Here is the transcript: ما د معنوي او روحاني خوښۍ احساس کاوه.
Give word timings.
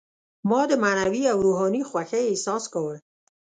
ما 0.49 0.61
د 0.69 0.73
معنوي 0.83 1.23
او 1.31 1.37
روحاني 1.47 1.81
خوښۍ 1.89 2.23
احساس 2.27 2.63
کاوه. 2.73 2.95